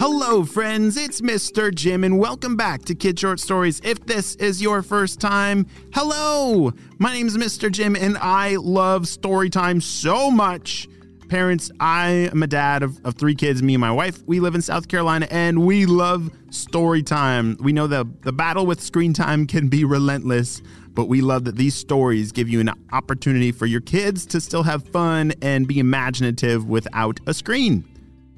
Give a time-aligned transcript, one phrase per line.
[0.00, 0.96] Hello, friends.
[0.96, 1.74] It's Mr.
[1.74, 3.82] Jim, and welcome back to Kid Short Stories.
[3.84, 6.72] If this is your first time, hello.
[6.96, 7.70] My name is Mr.
[7.70, 10.88] Jim, and I love story time so much.
[11.28, 14.22] Parents, I am a dad of, of three kids, me and my wife.
[14.26, 17.58] We live in South Carolina, and we love story time.
[17.60, 20.62] We know the, the battle with screen time can be relentless,
[20.94, 24.62] but we love that these stories give you an opportunity for your kids to still
[24.62, 27.84] have fun and be imaginative without a screen.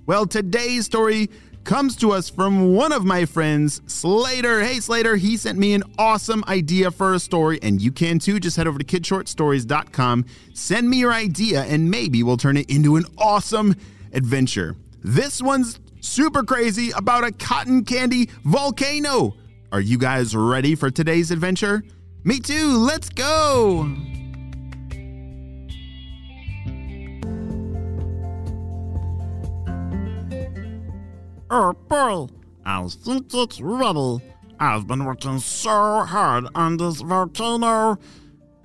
[0.05, 1.31] Well, today's story
[1.65, 4.63] comes to us from one of my friends, Slater.
[4.63, 8.41] Hey, Slater, he sent me an awesome idea for a story, and you can too.
[8.41, 12.97] Just head over to kidshortstories.com, send me your idea, and maybe we'll turn it into
[12.97, 13.75] an awesome
[14.13, 14.77] adventure.
[15.03, 19.37] This one's super crazy about a cotton candy volcano.
[19.71, 21.83] Are you guys ready for today's adventure?
[22.25, 24.22] Me too, let's go!
[31.55, 32.29] Oh boy,
[32.65, 34.25] I think it's ready.
[34.59, 37.99] I've been working so hard on this volcano.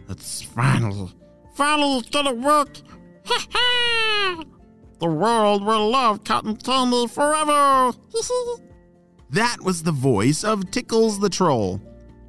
[0.08, 1.12] It's finally,
[1.54, 2.78] finally gonna work.
[3.26, 4.44] Ha ha!
[5.00, 7.92] The world will love cotton candy forever.
[9.32, 11.82] That was the voice of Tickles the Troll.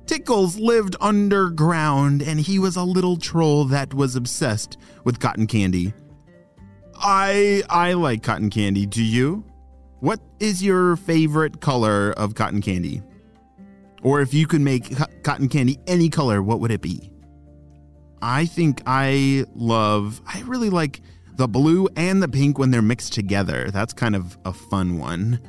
[0.07, 5.93] Tickles lived underground and he was a little troll that was obsessed with cotton candy.
[6.97, 8.87] I I like cotton candy.
[8.87, 9.45] Do you?
[10.01, 13.03] What is your favorite color of cotton candy?
[14.03, 17.11] Or if you could make co- cotton candy any color, what would it be?
[18.23, 21.01] I think I love I really like
[21.37, 23.71] the blue and the pink when they're mixed together.
[23.71, 25.41] That's kind of a fun one.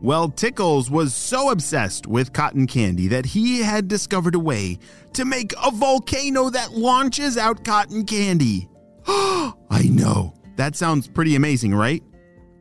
[0.00, 4.78] Well, Tickles was so obsessed with cotton candy that he had discovered a way
[5.14, 8.68] to make a volcano that launches out cotton candy.
[9.06, 10.34] I know.
[10.56, 12.02] That sounds pretty amazing, right?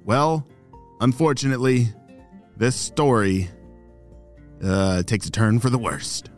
[0.05, 0.47] Well,
[1.01, 1.89] unfortunately,
[2.57, 3.49] this story
[4.63, 6.29] uh, takes a turn for the worst.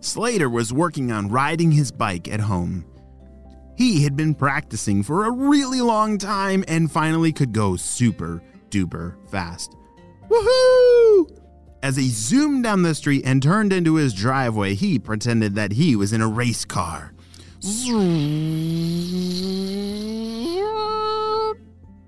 [0.00, 2.84] Slater was working on riding his bike at home.
[3.76, 9.14] He had been practicing for a really long time and finally could go super duper
[9.30, 9.76] fast.
[10.28, 11.38] Woohoo!
[11.82, 15.96] As he zoomed down the street and turned into his driveway, he pretended that he
[15.96, 17.12] was in a race car.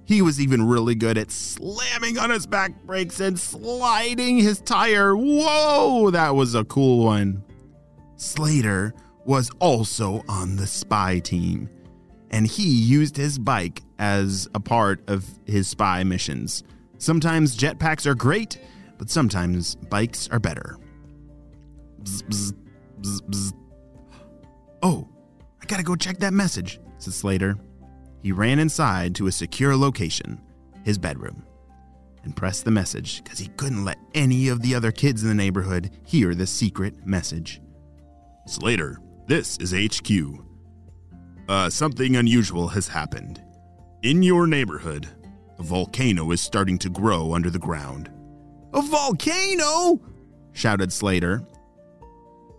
[0.06, 5.16] He was even really good at slamming on his back brakes and sliding his tire.
[5.16, 7.42] Whoa, that was a cool one.
[8.16, 8.94] Slater
[9.24, 11.70] was also on the spy team,
[12.30, 16.62] and he used his bike as a part of his spy missions.
[16.98, 18.58] Sometimes jetpacks are great,
[18.98, 20.78] but sometimes bikes are better.
[22.02, 22.52] Bzz,
[23.00, 23.52] bzz, bzz.
[24.82, 25.08] Oh,
[25.62, 27.56] I gotta go check that message, said Slater.
[28.24, 30.40] He ran inside to a secure location,
[30.82, 31.44] his bedroom,
[32.22, 35.34] and pressed the message because he couldn't let any of the other kids in the
[35.34, 37.60] neighborhood hear the secret message.
[38.46, 40.10] Slater, this is HQ.
[41.50, 43.42] Uh, something unusual has happened.
[44.02, 45.06] In your neighborhood,
[45.58, 48.10] a volcano is starting to grow under the ground.
[48.72, 50.00] A volcano?
[50.52, 51.46] shouted Slater.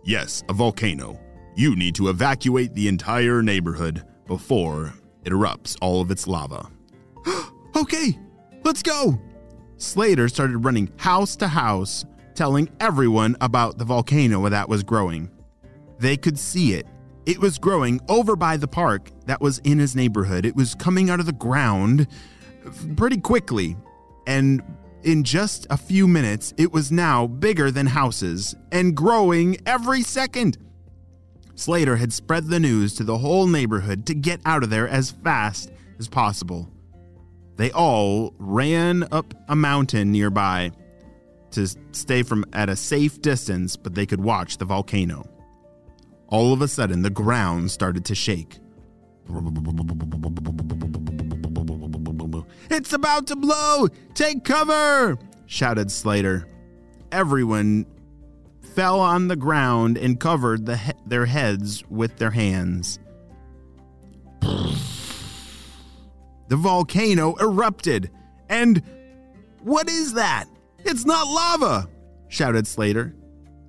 [0.04, 1.20] Yes, a volcano.
[1.56, 4.94] You need to evacuate the entire neighborhood before
[5.26, 6.70] erupts all of its lava.
[7.76, 8.18] okay,
[8.64, 9.20] let's go.
[9.78, 15.30] Slater started running house to house, telling everyone about the volcano that was growing.
[16.00, 16.86] They could see it.
[17.26, 20.46] It was growing over by the park that was in his neighborhood.
[20.46, 22.08] It was coming out of the ground
[22.96, 23.76] pretty quickly.
[24.28, 24.62] And
[25.04, 30.58] in just a few minutes, it was now bigger than houses and growing every second.
[31.56, 35.12] Slater had spread the news to the whole neighborhood to get out of there as
[35.12, 36.70] fast as possible.
[37.56, 40.72] They all ran up a mountain nearby
[41.52, 45.30] to stay from at a safe distance, but they could watch the volcano.
[46.28, 48.60] All of a sudden, the ground started to shake.
[52.70, 53.88] It's about to blow!
[54.14, 55.18] Take cover!
[55.46, 56.48] shouted Slater.
[57.12, 57.86] Everyone
[58.74, 63.00] fell on the ground and covered the he- their heads with their hands.
[66.48, 68.12] The volcano erupted.
[68.50, 68.82] And
[69.62, 70.46] what is that?
[70.80, 71.90] It's not lava,
[72.28, 73.16] shouted Slater.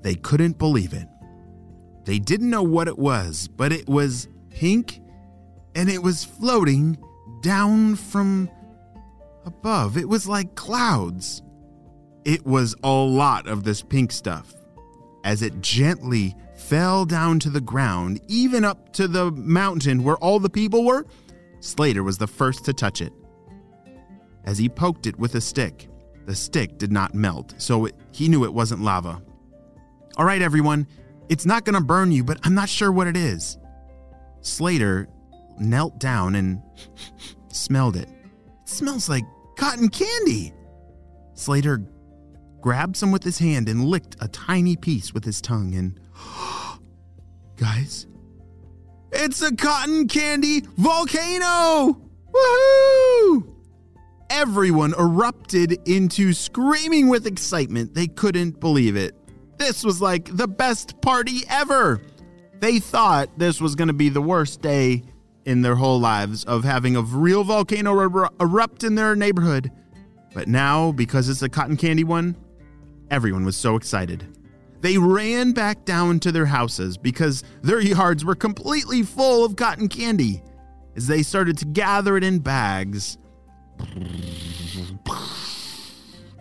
[0.03, 1.09] They couldn't believe it.
[2.05, 5.01] They didn't know what it was, but it was pink
[5.75, 6.99] and it was floating
[7.43, 8.51] down from
[9.45, 9.97] above.
[9.97, 11.43] It was like clouds.
[12.25, 14.53] It was a lot of this pink stuff.
[15.27, 20.39] As it gently fell down to the ground, even up to the mountain where all
[20.39, 21.05] the people were,
[21.59, 23.13] Slater was the first to touch it.
[24.45, 25.89] as he poked it with a stick.
[26.27, 29.21] The stick did not melt, so it, he knew it wasn't lava.
[30.17, 30.87] All right, everyone,
[31.29, 33.59] it's not going to burn you, but I'm not sure what it is.
[34.43, 35.09] Slater
[35.59, 36.63] knelt down and
[37.49, 38.09] smelled it.
[38.63, 39.25] It smells like
[39.57, 40.53] cotton candy.
[41.35, 41.85] Slater
[42.67, 46.01] grabbed some with his hand and licked a tiny piece with his tongue and.
[47.57, 48.09] Guys,
[49.13, 51.97] it's a cotton candy volcano!
[52.35, 53.55] Woohoo!
[54.31, 57.95] Everyone erupted into screaming with excitement.
[57.95, 59.15] They couldn't believe it.
[59.59, 62.03] This was like the best party ever.
[62.59, 65.05] They thought this was going to be the worst day
[65.45, 69.71] in their whole lives of having a real volcano er- erupt in their neighborhood.
[70.35, 72.35] But now, because it's a cotton candy one,
[73.11, 74.27] everyone was so excited.
[74.81, 79.89] They ran back down to their houses because their yards were completely full of cotton
[79.89, 80.43] candy.
[80.95, 83.19] As they started to gather it in bags,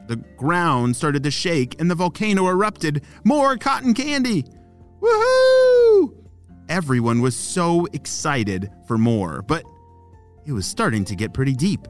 [0.08, 3.04] the ground started to shake and the volcano erupted.
[3.24, 4.46] More cotton candy!
[5.02, 6.16] Woohoo!
[6.70, 9.64] Everyone was so excited for more, but
[10.46, 11.88] it was starting to get pretty deep.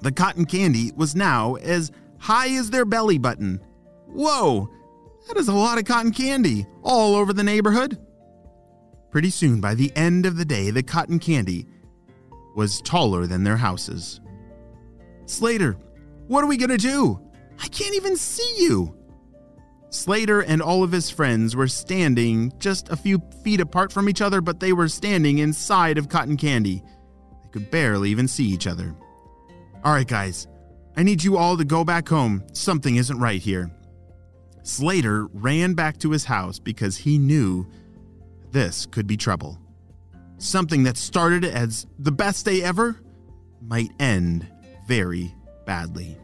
[0.00, 3.60] The cotton candy was now as high as their belly button.
[4.14, 4.70] Whoa!
[5.28, 7.98] That is a lot of cotton candy all over the neighborhood.
[9.10, 11.66] Pretty soon, by the end of the day, the cotton candy
[12.54, 14.20] was taller than their houses.
[15.26, 15.76] Slater,
[16.28, 17.20] what are we gonna do?
[17.60, 18.94] I can't even see you.
[19.90, 24.20] Slater and all of his friends were standing just a few feet apart from each
[24.20, 26.82] other, but they were standing inside of cotton candy.
[27.42, 28.94] They could barely even see each other.
[29.84, 30.48] All right, guys,
[30.96, 32.42] I need you all to go back home.
[32.52, 33.70] Something isn't right here.
[34.64, 37.66] Slater ran back to his house because he knew
[38.50, 39.58] this could be trouble.
[40.38, 42.96] Something that started as the best day ever
[43.60, 44.48] might end
[44.88, 45.34] very
[45.66, 46.16] badly.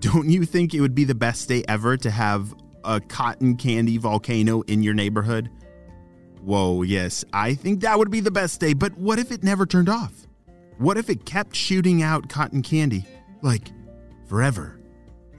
[0.00, 2.54] Don't you think it would be the best day ever to have
[2.84, 5.50] a cotton candy volcano in your neighborhood?
[6.42, 9.64] Whoa, yes, I think that would be the best day, but what if it never
[9.64, 10.26] turned off?
[10.76, 13.06] What if it kept shooting out cotton candy,
[13.40, 13.68] like
[14.28, 14.78] forever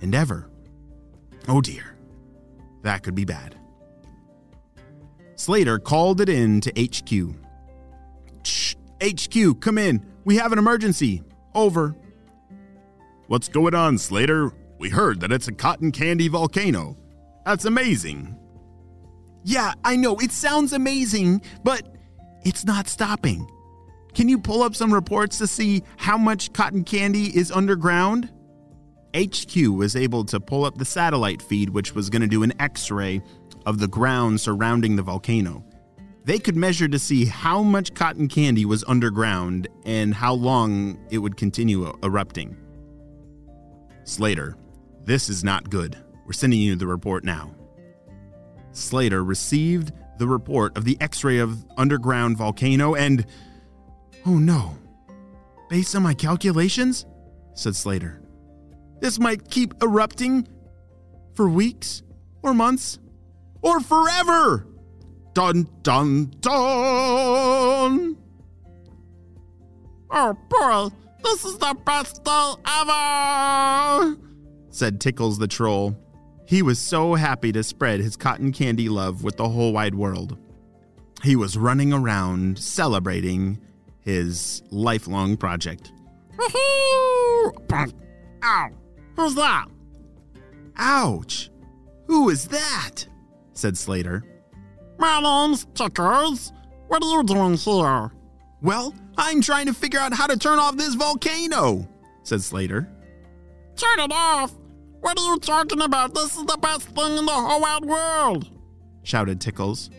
[0.01, 0.49] and ever?
[1.47, 1.96] Oh dear.
[2.83, 3.55] That could be bad.
[5.35, 7.35] Slater called it in to HQ.
[8.43, 10.05] Shh, HQ, come in.
[10.25, 11.21] We have an emergency.
[11.53, 11.95] Over.
[13.27, 14.51] What's going on, Slater?
[14.79, 16.97] We heard that it's a cotton candy volcano.
[17.45, 18.37] That's amazing.
[19.43, 21.95] Yeah, I know, it sounds amazing, but
[22.43, 23.49] it's not stopping.
[24.13, 28.29] Can you pull up some reports to see how much cotton candy is underground?
[29.15, 32.53] HQ was able to pull up the satellite feed, which was going to do an
[32.59, 33.21] x ray
[33.65, 35.63] of the ground surrounding the volcano.
[36.23, 41.19] They could measure to see how much cotton candy was underground and how long it
[41.19, 42.57] would continue erupting.
[44.03, 44.57] Slater,
[45.05, 45.97] this is not good.
[46.25, 47.55] We're sending you the report now.
[48.71, 53.25] Slater received the report of the x ray of underground volcano and.
[54.25, 54.77] Oh no.
[55.69, 57.05] Based on my calculations,
[57.53, 58.21] said Slater,
[58.99, 60.47] this might keep erupting
[61.35, 62.03] for weeks
[62.41, 62.99] or months
[63.61, 64.67] or forever.
[65.33, 68.17] Dun dun dun.
[70.09, 74.17] Oh boy, this is the best day ever,
[74.69, 75.95] said Tickles the troll.
[76.47, 80.37] He was so happy to spread his cotton candy love with the whole wide world.
[81.23, 83.59] He was running around celebrating
[83.99, 85.91] his lifelong project.
[86.37, 87.51] Woohoo!
[87.73, 87.85] Ow!
[88.43, 88.86] Oh.
[89.17, 89.65] Who's that?
[90.77, 91.49] Ouch!
[92.05, 93.05] Who is that?
[93.53, 94.23] said Slater.
[94.99, 96.53] My name's Tickles.
[96.87, 98.11] What are you doing here?
[98.61, 101.87] Well, I'm trying to figure out how to turn off this volcano,
[102.23, 102.87] said Slater.
[103.75, 104.53] Turn it off?
[105.01, 106.13] What are you talking about?
[106.13, 108.49] This is the best thing in the whole wide world,
[109.03, 109.89] shouted Tickles.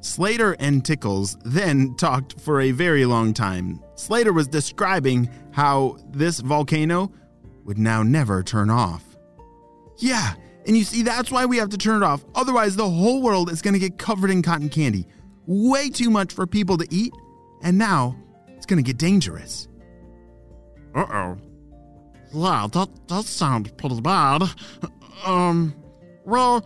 [0.00, 3.80] Slater and Tickles then talked for a very long time.
[3.96, 7.10] Slater was describing how this volcano
[7.68, 9.04] would now never turn off.
[9.98, 10.32] Yeah,
[10.66, 12.24] and you see, that's why we have to turn it off.
[12.34, 15.06] Otherwise, the whole world is going to get covered in cotton candy.
[15.46, 17.12] Way too much for people to eat,
[17.62, 18.16] and now
[18.48, 19.68] it's going to get dangerous.
[20.94, 21.38] Uh oh.
[22.32, 24.44] Yeah, that, that sounds pretty bad.
[25.26, 25.74] Um,
[26.24, 26.64] well,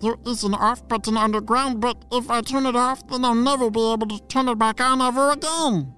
[0.00, 3.70] there is an off button underground, but if I turn it off, then I'll never
[3.70, 5.94] be able to turn it back on ever again.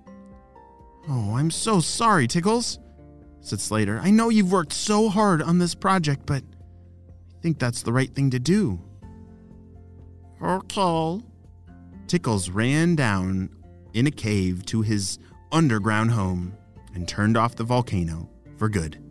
[1.08, 2.78] Oh, I'm so sorry, Tickles,
[3.42, 4.00] said Slater.
[4.02, 8.12] I know you've worked so hard on this project, but I think that's the right
[8.12, 8.80] thing to do.
[10.42, 11.20] Okay.
[12.06, 13.50] Tickles ran down
[13.92, 15.18] in a cave to his
[15.50, 16.56] underground home
[16.94, 18.28] and turned off the volcano.
[18.56, 19.02] for good.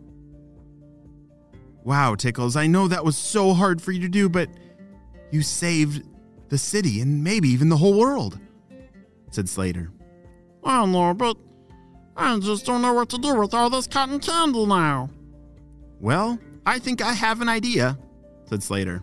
[1.84, 4.48] Wow, Tickles, I know that was so hard for you to do, but
[5.30, 6.06] you saved
[6.48, 8.38] the city and maybe even the whole world,
[9.30, 9.90] said Slater.
[10.64, 11.36] I know, but
[12.16, 15.10] I just don't know what to do with all this cotton candy now.
[16.00, 17.98] Well, I think I have an idea,
[18.44, 19.02] said Slater.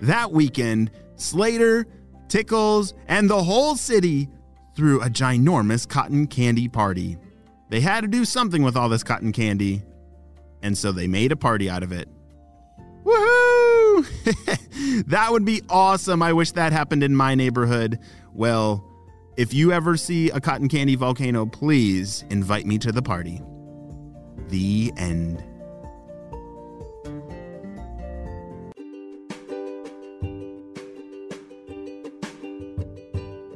[0.00, 1.86] That weekend, Slater,
[2.28, 4.28] Tickles, and the whole city
[4.74, 7.18] threw a ginormous cotton candy party.
[7.68, 9.82] They had to do something with all this cotton candy,
[10.62, 12.08] and so they made a party out of it.
[13.04, 15.04] Woohoo!
[15.06, 16.22] that would be awesome.
[16.22, 17.98] I wish that happened in my neighborhood.
[18.32, 18.84] Well,
[19.40, 23.40] if you ever see a cotton candy volcano, please invite me to the party.
[24.48, 25.42] The end.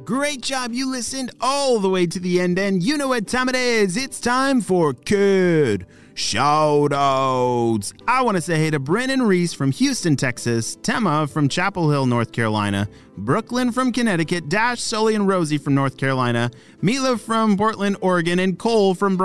[0.05, 0.71] Great job.
[0.71, 3.97] You listened all the way to the end, and you know what time it is.
[3.97, 7.91] It's time for Kid Shoutouts.
[8.07, 12.05] I want to say hey to Brennan Reese from Houston, Texas, Tema from Chapel Hill,
[12.05, 16.51] North Carolina, Brooklyn from Connecticut, Dash, Sully, and Rosie from North Carolina,
[16.83, 19.17] Mila from Portland, Oregon, and Cole from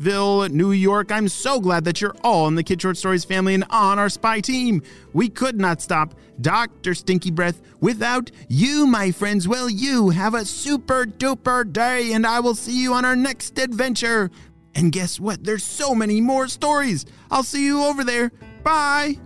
[0.00, 1.12] New York.
[1.12, 4.08] I'm so glad that you're all in the Kid Short Stories family and on our
[4.08, 4.82] spy team.
[5.12, 6.94] We could not stop Dr.
[6.94, 9.46] Stinky Breath without you, my friends.
[9.46, 13.58] Well, you have a super duper day, and I will see you on our next
[13.58, 14.30] adventure.
[14.74, 15.44] And guess what?
[15.44, 17.04] There's so many more stories.
[17.30, 18.32] I'll see you over there.
[18.62, 19.18] Bye.